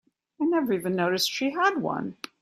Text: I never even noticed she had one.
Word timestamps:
I 0.41 0.45
never 0.45 0.73
even 0.73 0.95
noticed 0.95 1.29
she 1.31 1.51
had 1.51 1.77
one. 1.77 2.17